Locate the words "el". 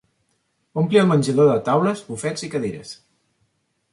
1.01-1.09